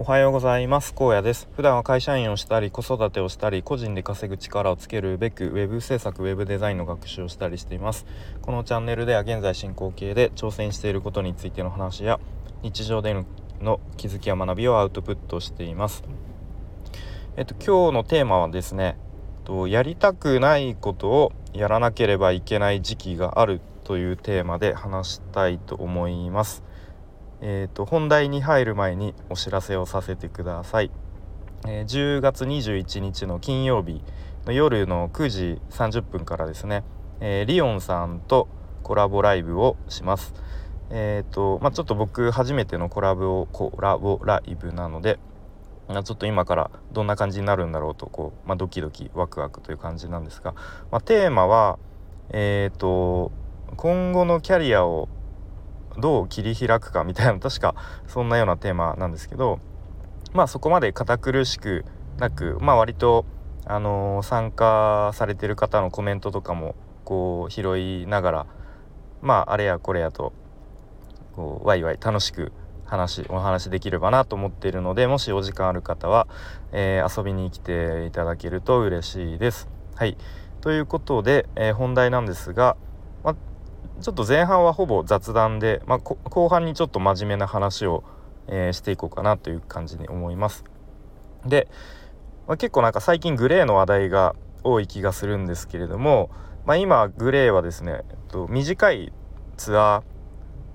[0.00, 0.94] おはようございます。
[0.94, 1.46] 高野です。
[1.52, 8.06] 普段は会社員をしたり子育てをしたり個人で稼ぐ力をつけるべくウェブ制作ウェブデザインの学習をしたりしています。
[8.40, 12.18] このチャンネルでは現在進行形で挑戦していることについての話や
[12.62, 13.12] 日常で
[13.60, 16.02] の気づきや学びをアウトプットしています。
[17.36, 18.96] えっと今日のテーマはですね
[19.44, 26.64] とやりたくないことをやらなければいけない時期があるというテーマで話したいと思います。
[27.42, 30.90] えーと、本題に入る前にお知らせをさせてください、
[31.66, 34.02] えー、10月21日の金曜日
[34.44, 36.84] の夜の9時30分からですね、
[37.20, 38.48] えー、リオンさんと
[38.82, 40.34] コラボライブをします。
[40.90, 45.18] えっ、ー、とまあちょっと僕初めてのコラボをコラボライブなので
[45.88, 50.54] ちょっと今からどんな感じになるんだろうとこう、まあ、ドキドキワクワクという感じなんですが、
[50.90, 51.78] まあ、テーマは
[52.30, 53.32] えっ、と
[53.76, 55.08] 今後のキャリアを
[55.98, 57.74] どう切り開くかみたいな確か
[58.06, 59.60] そんなようなテーマなんですけど
[60.32, 61.84] まあそこまで堅苦しく
[62.18, 63.24] なくまあ割と
[63.66, 66.74] あの、参加されてる方のコメントとかも
[67.04, 68.46] こう拾いながら
[69.20, 70.32] まああれやこれやと
[71.36, 72.52] こうワイワイ楽しく
[72.84, 76.26] 話お話できればなと思っているのでもしお時間ある方は、
[76.72, 79.68] えー、遊びに来ていただけると嬉しいです。
[79.94, 80.16] はい
[80.60, 82.76] ということで、えー、本題なんですが、
[83.24, 83.34] ま
[84.00, 88.02] ちょっと前半はほぼ雑談で、まあ、後半にちょっと真面目な話を、
[88.48, 90.64] えー、していこうかなという感じに思います。
[91.44, 91.68] で、
[92.48, 94.34] まあ、結構なんか最近グレーの話題が
[94.64, 96.30] 多い気がするんですけれども、
[96.64, 99.12] まあ、今グレーはですね、えっと、短い
[99.56, 100.02] ツアー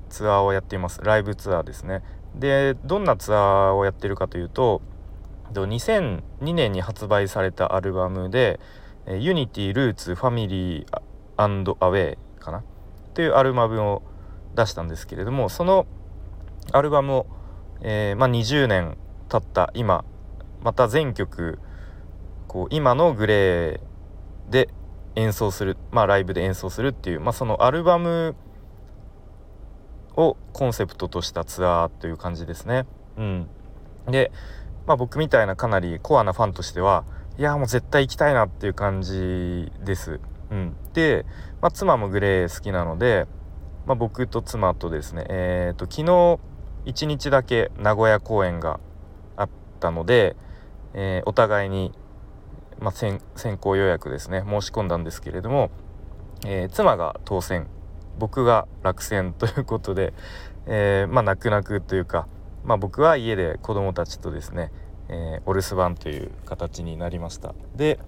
[0.09, 2.03] ツアーをやっていますライブツアーですね。
[2.35, 4.81] でどんなツアーをやってるかというと
[5.53, 8.59] 2002年に発売されたアルバムで
[9.07, 12.17] 「UNITY ROOTS FAMILY AWAY」
[13.15, 14.03] というアルバムを
[14.55, 15.87] 出したんですけれどもその
[16.71, 17.27] アルバムを、
[17.81, 18.97] えー、まあ、20年
[19.29, 20.05] 経った今
[20.61, 21.59] また全曲
[22.47, 24.69] こう今の GLAY で
[25.15, 28.35] 演奏する、まあ、ライブで演奏するっていう、まあ、そのアルバム
[30.17, 32.85] をコンセプトとしたツアーという感じですね。
[33.17, 33.47] うん、
[34.07, 34.31] で、
[34.87, 37.05] まあ、僕みたいなかなりコアなファンとしては
[37.37, 40.19] いやもう絶対行きたいなっていう感じです。
[40.51, 41.25] うん、で、
[41.61, 43.27] まあ、妻もグレー好きなので、
[43.85, 46.39] まあ、僕と妻とですね、えーと、昨日
[46.85, 48.79] 1日だけ名古屋公演が
[49.37, 50.35] あったので、
[50.93, 51.91] えー、お互いに、
[52.79, 55.71] まあ、先行予約ですね申し込んだんですけれども、
[56.45, 57.67] えー、妻が当選
[58.17, 60.13] 僕が落選ということで、
[60.67, 62.27] えー、まあ泣く泣くというか、
[62.63, 64.71] まあ、僕は家で子供たちとですね、
[65.09, 67.53] えー、お留守番という形になりました。
[67.75, 67.99] で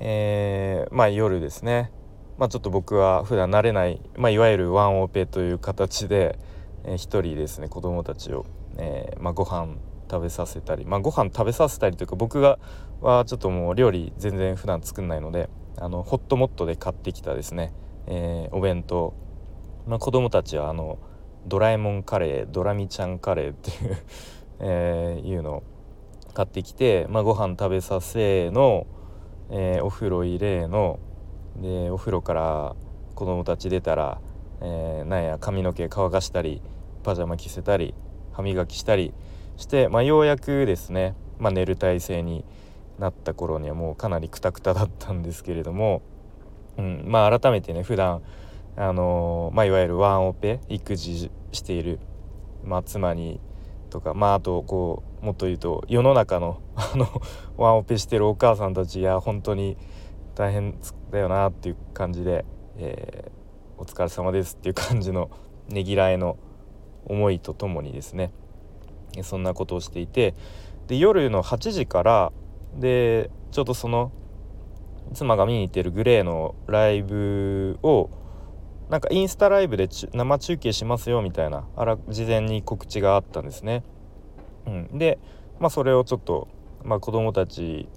[0.00, 1.92] えー、まあ夜ですね。
[2.38, 6.38] まあちょっと僕は普段慣れない、まあ、いわゆるワンオペという形で、
[6.84, 8.46] えー、一人ですね子供たちを、
[8.78, 9.76] えーまあ、ご飯
[10.10, 12.58] 食べさせたりまあご飯食べさせたりというか僕が
[13.02, 17.74] はちょっともう料理全然普段作んないのであのホットモットで買ってきたですね、
[18.06, 19.14] えー、お弁当、
[19.86, 20.98] まあ、子供たちはあの
[21.46, 23.96] ドラえもんカレードラミちゃんカレーっていう
[24.60, 25.62] え、いうのを
[26.34, 28.86] 買ってきて、まあ、ご飯食べさせの、
[29.50, 30.98] えー、お風呂入れの。
[31.56, 32.76] でお風呂から
[33.14, 34.20] 子供たち出たら、
[34.62, 36.62] えー、なんや髪の毛乾かしたり
[37.02, 37.94] パジャマ着せたり
[38.32, 39.12] 歯磨きしたり
[39.56, 42.44] して、まあ、ようやくですね、まあ、寝る体勢に
[42.98, 46.02] なった頃にはもうかなりクタクタだったんですけれども、
[46.78, 48.22] うんまあ、改めてね普段
[48.76, 51.98] あのー、まあ、いわゆるワンオペ育児している、
[52.64, 53.40] まあ、妻に
[53.90, 57.06] とかまああとこうもっと言うと世の中の あの
[57.56, 59.76] ワンオペしてるお母さんたちや本当に
[60.34, 60.76] 大変
[61.10, 62.44] だよなっていう感じで、
[62.78, 65.30] えー、お疲れ様ですっていう感じの
[65.68, 66.38] ねぎらいの
[67.04, 68.32] 思いとともにですね。
[69.22, 70.34] そんなことをしていて
[70.86, 72.32] で夜の8時から
[72.76, 74.12] でちょうどその
[75.14, 78.10] 妻が見に行ってるグレーのライブを
[78.90, 83.84] なんかインスタライブで生中継しますよみたいなあら事前に告知があったんですね。
[84.66, 85.20] うん、で、
[85.60, 86.48] まあ、それをちょっと、
[86.82, 87.88] まあ、子供たち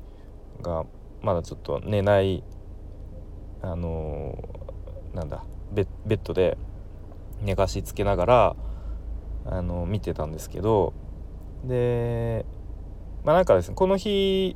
[0.62, 0.86] が
[1.24, 2.44] まだちょっと寝ない
[3.64, 5.44] あのー、なんだ
[5.74, 6.58] ベッドで
[7.42, 8.56] 寝かしつけながら、
[9.46, 10.94] あのー、見てたんですけど
[11.64, 12.46] で
[13.24, 14.56] まあなんかですねこの日、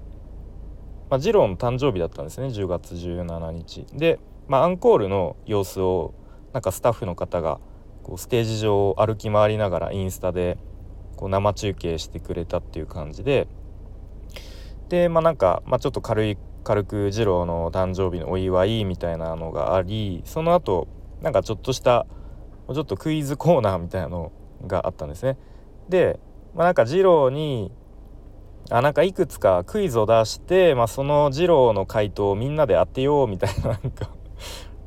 [1.09, 2.47] まあ、次郎の誕生日だったんですね。
[2.47, 3.85] 10月17日。
[3.93, 6.13] で、まあ、アンコールの様子を
[6.53, 7.59] なんかスタッフの方が
[8.03, 10.57] こうステージ上を歩き回りながらインスタで
[11.15, 13.47] こう生中継してくれたっていう感じで
[14.89, 20.87] でまあなんか、まあ、ちょっと軽い軽く次郎の誕生日のお祝いみたいなのがありその後
[21.21, 22.05] なんかちょっとした
[22.73, 24.31] ちょっとクイズコーナーみたいなの
[24.65, 25.37] があったんですね。
[25.87, 26.19] で
[26.53, 27.71] まあ、なんか二郎に
[28.69, 34.09] あなんかいくつかクイズを出して、まあ、その二郎の回答をみんなで当てようみたいななんか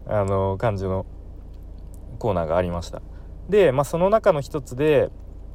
[0.07, 1.07] あの感じの
[2.21, 3.03] コーナーがありました。
[3.49, 5.11] で、まあ、その中の一つで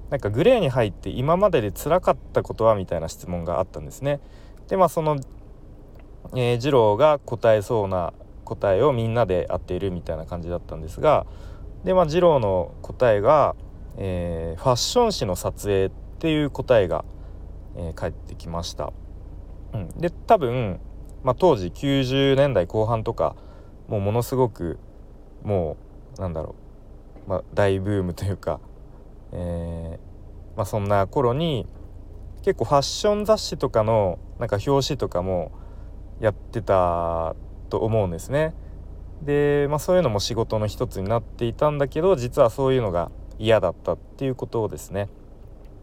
[0.10, 4.20] なんかグレーに入って今までで辛かったことはみたいな質問があったんですね。
[4.68, 5.18] でまあその、
[6.34, 8.14] えー、二郎が答えそうな
[8.44, 11.26] 答えをみんなで当てるみたいな感じだったんですが
[11.84, 13.56] でまあ二郎の答えが、
[13.98, 15.90] えー、ファッション誌の撮影っ
[16.20, 17.06] ていう答えが、
[17.76, 18.92] えー、返ってきました。
[19.74, 20.80] うん、で多分、
[21.24, 23.36] まあ、当時90年代後半とか
[23.88, 24.80] もうものすごく
[25.44, 25.85] もう
[26.18, 26.56] なんだろ
[27.28, 28.60] う、まあ、大ブームというか、
[29.32, 31.68] えーまあ、そんな頃に
[32.44, 35.52] 結構ファッション雑誌とかのなんか表紙とかも
[36.20, 37.36] やってた
[37.70, 38.54] と思うんですね。
[39.22, 45.10] で、まあ、そういうのも仕事の一つになっていたんだけど実はそういうのが嫌だったっていうことをですね。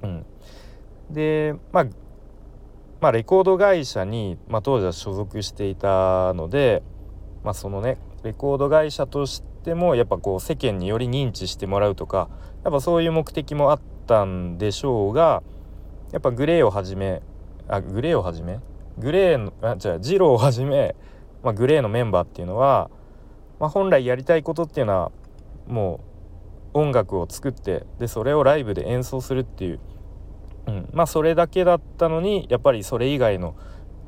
[0.03, 0.27] うん、
[1.11, 1.87] で、まあ、
[3.01, 6.83] まあレコード会社に、まあ、当時は所属していたので、
[7.43, 12.29] まあ、そのねレコード会社としてもやっぱこう世間により認知してもらうとか
[12.65, 15.43] やっぱそういう目的もあったんでしょうが
[16.13, 17.23] やっぱグレーをはじめ
[17.69, 18.61] あグレーをはじめ？
[18.99, 20.95] グレーのあじゃあジローをはじめ、
[21.43, 22.91] まあ、グレーのメンバーっていうのは、
[23.61, 25.13] まあ、本来やりたいことっていうのは
[25.67, 26.01] も
[26.75, 29.81] う音楽を作ってでそれをライブで演奏するっていう
[30.65, 33.57] うん、まあそれだけだったのにやっぱりそれ以外の、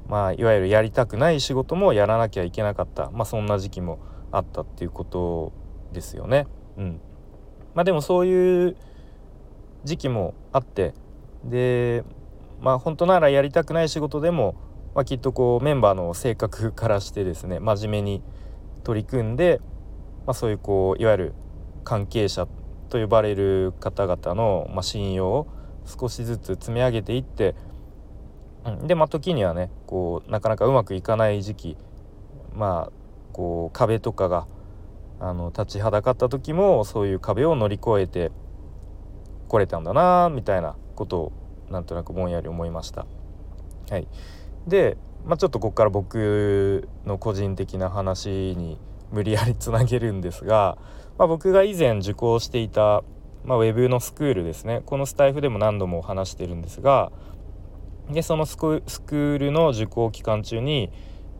[0.06, 3.98] まあ、いわゆるやりたくない仕事もやらなきゃいけなかった、まあ、そんな時期も
[4.36, 5.52] あったっていうこと
[5.92, 6.46] ですよね。
[6.76, 7.00] うん
[7.74, 8.76] まあ、でもそういう
[9.84, 10.94] 時期もあって
[11.44, 12.04] で
[12.60, 14.54] まあ本当ならやりたくない仕事でも、
[14.94, 18.22] まあ、きっとこうメンバーの性格からしてですね真面目に
[18.84, 19.60] 取り組んで、
[20.26, 21.34] まあ、そういうこういわゆる
[21.84, 22.46] 関係者
[22.88, 25.48] と呼ばれる方々の、まあ、信用を
[25.84, 27.54] 少しずつ積み上げていって、
[28.64, 31.76] うん、でまあ時にはねこうなかなかうまくいかない時期
[32.54, 33.03] まあ
[33.34, 34.46] こう壁とかが
[35.20, 38.30] あの立ちはだかった時もそういう壁を乗り越えて
[39.48, 41.32] これたんだなみたいなことを
[41.68, 43.06] なんとなくぼんやり思いました。
[43.90, 44.08] はい、
[44.66, 44.96] で、
[45.26, 48.78] まあ、ちょっとここから僕の個人的な話に
[49.12, 50.78] 無理やりつなげるんですが、
[51.18, 53.02] まあ、僕が以前受講していた
[53.44, 57.12] まあ、ウェブのスクールですねこのスタイフでも何度も話してるんですが
[58.10, 60.90] でそのスクールの受講期間中に、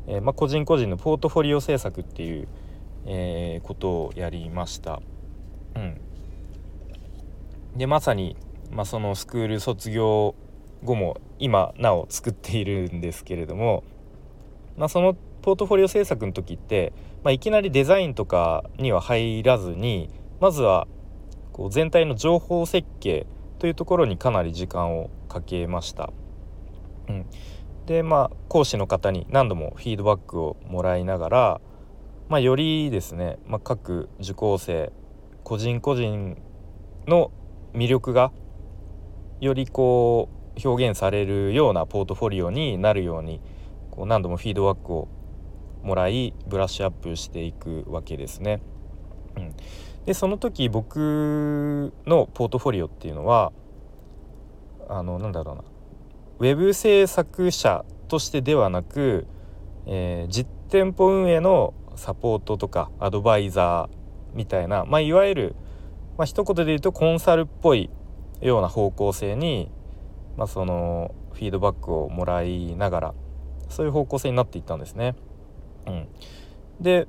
[0.07, 2.49] えー、まあ、個人個人のポートフォリオ制作っていう、
[3.07, 5.01] えー、ことをやりました。
[5.77, 6.01] うん、
[7.77, 8.37] でまさに、
[8.71, 10.35] まあ、そのスクール卒業
[10.85, 13.83] 後も今なお作っているんですけれども、
[14.77, 16.93] まあ、そのポートフォリオ制作の時って、
[17.23, 20.11] まあ、いきなりデザインとかには入らずに
[20.41, 20.87] まずは
[21.53, 23.27] こう全体の情報設計
[23.59, 26.13] というところにかなり時間をかけました。
[27.09, 27.27] うん、
[27.87, 31.61] でまあ講師の方に何度もフィードバックをもらいながら、
[32.29, 34.93] まあ、よりですね、まあ、各受講生
[35.43, 36.39] 個人個人
[37.07, 37.31] の
[37.75, 38.33] 魅力が
[39.41, 43.41] よりこう表現されるようなポートフォリオになるように
[43.91, 45.09] こう何度もフィードバックを
[45.83, 48.63] もらいブラッシュアップしていくわけですね。
[50.07, 53.53] でその時僕のポートフォリオっていうのは
[54.89, 55.63] あのなんだろうな
[56.39, 59.27] ウェブ制作者としてではなく、
[59.87, 65.57] えー、実店舗運営のサポートとかアドバイザーみたいな、まあ、いわゆる、
[66.19, 67.91] まあ一言で言うとコンサルっぽい
[68.41, 69.71] ような方向性に、
[70.37, 73.15] まあ、そのフィードバックをもらいながら
[73.69, 75.15] そういう方向性になっていったんですね。
[75.87, 76.09] うん、
[76.81, 77.07] で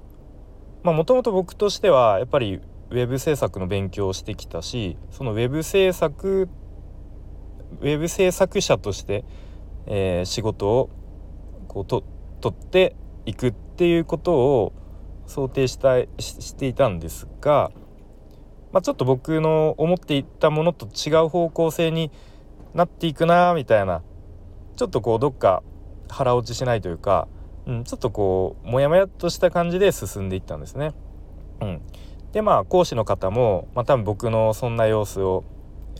[0.84, 6.48] もともと僕としてはやっぱりウェブ制作の勉強をしてきたしそのウェブ制作
[7.81, 9.25] ウェブ制作者として、
[9.88, 10.89] えー、仕事を
[11.67, 12.03] こうと
[12.41, 12.95] 取って
[13.25, 14.74] いくっていうことを
[15.27, 17.72] 想定したししていたんですが、
[18.72, 22.12] まあ、ちょっと僕の思っていたものと違う方向性に
[22.74, 24.03] なっていくなみたいな
[24.75, 25.63] ちょっとこうどっか
[26.10, 27.27] 腹落ちしないというか、
[27.65, 30.93] うん、ちょっとこうモヤモヤとした感じで進んでいったんですね。
[31.62, 31.81] うん、
[32.31, 35.43] でまあ講師の方も、まあ、多分僕のそんな様子を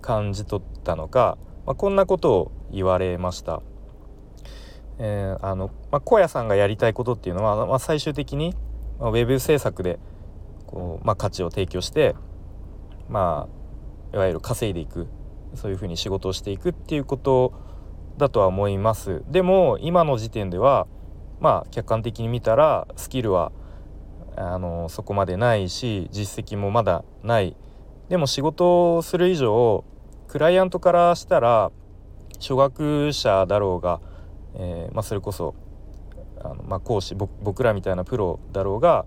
[0.02, 3.62] 感じ取ったのか、まあ、こんなことを言われました。
[4.98, 8.56] えー、あのまあ、小屋さんがやりたいことっていうのは、まあ、最終的に、
[9.00, 10.00] まあ、ウェブ制作で
[10.68, 12.16] こう、まあ、価値を提供して
[13.10, 13.48] ま
[14.14, 15.08] あいわゆる稼いでいく
[15.54, 17.54] そういうふうに仕事をしていくっていうこと
[18.18, 20.88] だとは思いますでも今の時点では
[21.40, 23.52] まあ客観的に見たらスキルは
[24.38, 27.56] あのそこまでないし実績もまだない
[28.10, 29.84] でも仕事をする以上
[30.36, 31.72] クライアントからしたら
[32.42, 34.02] 初学者だろうが、
[34.56, 35.56] えー、まあ、それこそ
[36.44, 39.06] あの、まあ、講師僕らみたいなプロだろうが、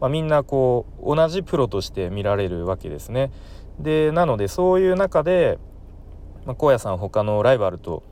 [0.00, 3.30] まあ、みんなこう同じプロとして見られるわけですね。
[3.78, 5.58] でなのでそういう中で、
[6.46, 8.02] まあ、荒野さん他のライバルと、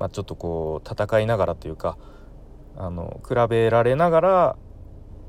[0.00, 1.98] まあ、ちょっとこう戦いながらというか
[2.76, 4.56] あの比べられながら、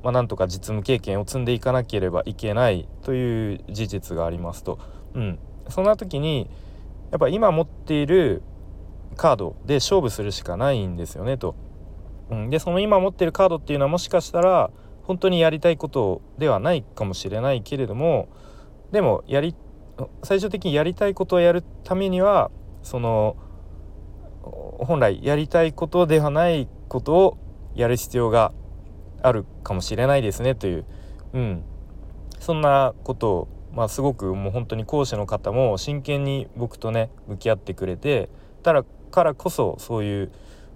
[0.02, 4.80] まあ、なんとか実務経験を積んでいかなければいけないという事実がありますと。
[5.14, 5.38] うん、
[5.68, 6.50] そんな時に
[7.14, 8.42] やっぱ今持っている
[9.16, 11.54] カードで勝負するしかないんですよねと。
[12.28, 14.72] うん、でその今持ってるカードっていうのはもしかしたら
[15.04, 18.28] 本当にやりたいことではないかもしれないけれども
[18.90, 19.54] でもやり
[20.24, 22.50] 最終的にやりたいことをやるためには
[22.82, 23.36] その
[24.42, 27.38] 本来やりたいことではないことを
[27.76, 28.52] やる必要が
[29.22, 30.84] あるかもしれないですねという、
[31.32, 31.62] うん、
[32.40, 38.28] そんなことを、まあ、すごくもう本当に講師の方も真剣に僕とね向き合ってくれて
[38.62, 40.32] ただからこそそういう、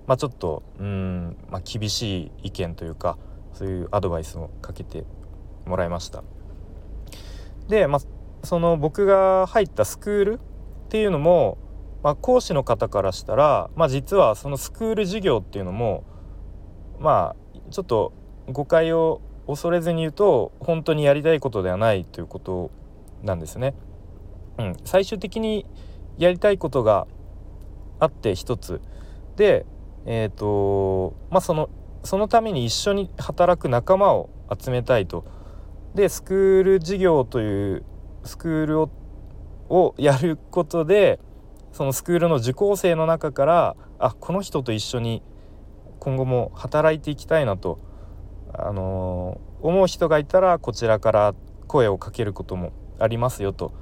[0.06, 3.16] まあ、ちょっとうん、まあ、厳しい意見というか
[3.52, 5.04] そういうアドバイスをかけて
[5.66, 6.22] もらいました。
[7.68, 10.38] で、まあ、その僕が入ったスクールっ
[10.88, 11.58] ていうのも、
[12.02, 16.04] まあ、講師の方からしたら、まあ、実はそのスクール授業っていうのも
[16.98, 18.12] まあちょっと
[18.48, 22.70] 誤解を恐れずに言うと本当にやりたいことではないということ
[23.22, 23.74] なんですね。
[24.58, 25.66] うん、最終的に
[26.16, 27.06] やりたいことが
[28.00, 28.80] あって一つ
[29.36, 29.66] で
[30.04, 31.70] え、ー、とまあその
[32.02, 35.24] そのために一緒に働く仲間を集めたいと。
[35.94, 37.84] でスクール事業という
[38.24, 38.90] スクールを
[39.68, 41.20] をやることで
[41.72, 45.22] そのスクールの受講生の中からあこの人と一緒に
[45.98, 47.78] 今後も働いていきたいなと、
[48.54, 51.34] あのー、思う人がいたらこちらから
[51.66, 53.72] 声をかけることもありますよと、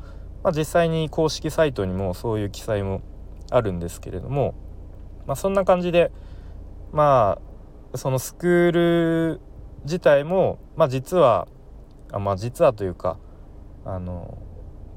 [0.42, 3.02] まあ、実際に公式サイトにもそういう記載も
[3.50, 4.54] あるんですけれども、
[5.26, 6.10] まあ、そんな感じで
[6.92, 7.38] ま
[7.92, 9.40] あそのスクール
[9.84, 11.48] 自体も、まあ、実は
[12.12, 13.18] あまあ実はというか
[13.84, 14.38] あの、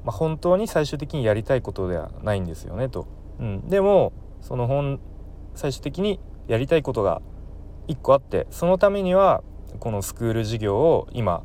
[0.04, 3.06] まあ、本当に最終的にやりたいことではないんですよねと。
[3.38, 4.12] うん、でも
[4.42, 5.00] その本
[5.54, 7.22] 最終的にやりたいことが
[7.88, 9.42] 1個あってそのためには
[9.78, 11.42] このスクール授業を今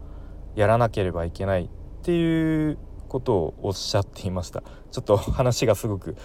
[0.56, 1.70] やらなければいけない。
[2.06, 4.62] っていうことをおっしゃっていました。
[4.92, 6.16] ちょっと話がすごく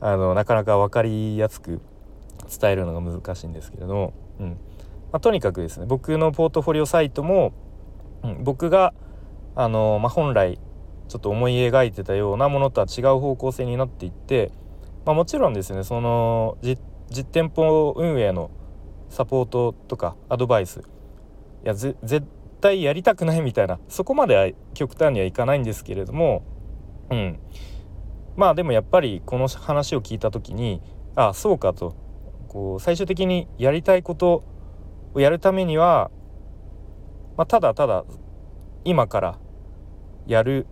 [0.00, 1.82] あのなかなか分かりやすく
[2.58, 4.48] 伝えるのが難しいんですけれども、うん。
[5.12, 7.52] まあ、とにかくですね僕のポートフォリオサイトも、
[8.22, 8.94] うん、僕が
[9.54, 10.58] あの、まあ、本来
[11.08, 14.52] ちょっと思い描いてたようなものとは違う方向性になっていって、
[15.04, 16.78] まあ、もちろんですねその実
[17.30, 18.50] 店舗運営の
[19.10, 20.82] サポートとかアドバイスい
[21.64, 22.26] や絶
[22.60, 26.42] 対やりたくないみたいなそこまでは極端にはいかないんですけれども
[27.10, 27.38] うん。
[28.36, 30.82] まあでもやっぱりこの話を聞いた時に
[31.14, 31.94] ああそうかと。
[32.48, 34.44] こう最終的にやりたいこと
[35.14, 36.10] をやるためには、
[37.36, 38.04] まあ、ただただ
[38.84, 39.38] 今から
[40.26, 40.66] やる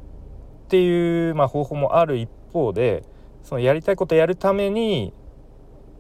[0.65, 3.05] っていう、まあ、方法もある一方で
[3.43, 5.13] そのやりたいことやるために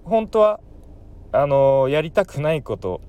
[0.04, 0.60] 本当は
[1.32, 3.00] あのやりたくないこと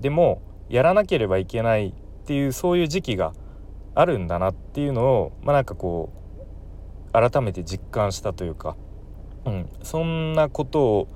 [0.00, 1.94] でもやらなければいけない
[2.32, 3.34] っていうそういう時期が
[3.94, 6.10] あるんだなっていうのをまあなんかこ
[7.10, 8.74] う改めて実感したというか、
[9.44, 11.08] うん、そんなことを、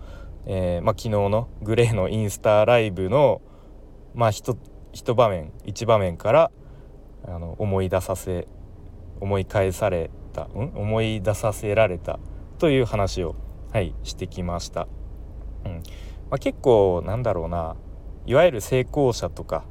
[0.45, 3.41] えーまあ、昨日のグレーのインスタライブの、
[4.15, 4.59] まあ一、
[4.93, 6.51] 一場面一場面から
[7.27, 8.47] あの思い出させ
[9.19, 12.19] 思い返された、うん、思い出させられた
[12.59, 13.37] という話を、
[13.73, 14.87] はい、してきました。
[15.65, 15.73] うん。
[15.77, 15.81] ま
[16.33, 17.75] あ、結構なんだろうな
[18.27, 19.65] いわゆる成功者とか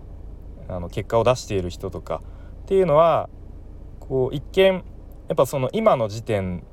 [0.67, 2.21] あの結果を出している人とか
[2.63, 3.29] っていうのは
[3.99, 4.83] こう一見
[5.27, 6.63] やっぱその今の時点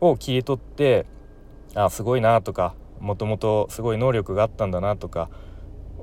[0.00, 1.06] を切り取って
[1.74, 5.30] あすごいなとかもともとすごい能力があったんだなとか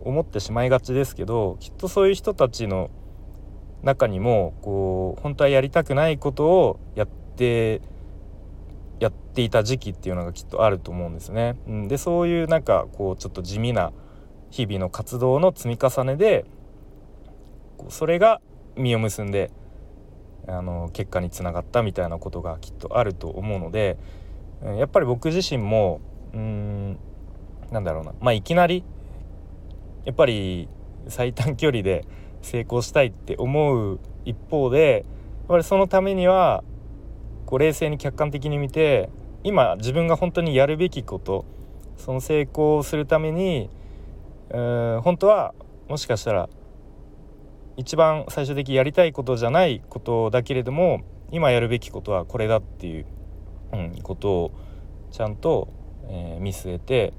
[0.01, 2.89] 思ってしまいがちですけどきっとそういう人たちの
[3.83, 7.81] 中にもこう本当はやりたくないことをやって
[8.99, 11.55] やっていた時期っていうのがきっとあると思うんですね。
[11.67, 13.93] うん、でそういうなんかこうちょっと地味な
[14.49, 16.45] 日々の活動の積み重ねで
[17.89, 18.41] それが
[18.75, 19.51] 実を結んで
[20.47, 23.97] あの結果につながったみたいなことがきっとあると思うので
[24.77, 26.01] やっぱり僕自身も
[26.33, 26.99] うん
[27.71, 28.13] なんだろうな。
[28.19, 28.83] まあいきなり
[30.05, 30.67] やっぱり
[31.07, 32.05] 最短距離で
[32.41, 35.05] 成功したいって思う一方で
[35.39, 36.63] やっぱりそのためには
[37.45, 39.09] こう冷静に客観的に見て
[39.43, 41.45] 今自分が本当にやるべきこと
[41.97, 43.69] その成功をするために
[44.49, 45.53] うん本当は
[45.87, 46.49] もしかしたら
[47.79, 53.05] 一番最終的にやりたいことじゃないことだけれども今やるべきことはこれだっていう
[53.73, 54.51] うん、ことを
[55.11, 55.69] ちゃんと、
[56.07, 57.13] えー、見据えて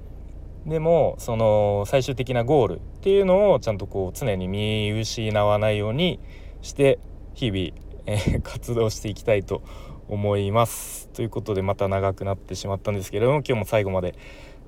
[0.66, 6.20] でもその最終的なゴールっていうのをちゃんとこう常に見失わないように
[6.60, 6.98] して
[7.34, 7.70] 日々、
[8.06, 9.62] えー、 活動していきたいと
[10.08, 11.08] 思います。
[11.10, 14.14] ということでまた長くなってしまったんですけれども今日も最後まで、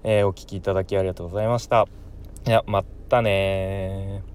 [0.04, 1.86] えー、お聴きいただきありがとうございました。
[2.46, 4.31] いやまたね